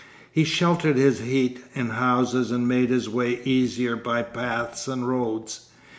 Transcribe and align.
He 0.31 0.45
sheltered 0.45 0.95
his 0.95 1.19
heat 1.19 1.63
in 1.75 1.89
houses 1.89 2.49
and 2.49 2.67
made 2.67 2.89
his 2.89 3.07
way 3.07 3.39
easier 3.45 3.95
by 3.95 4.23
paths 4.23 4.87
and 4.87 5.07
roads. 5.07 5.67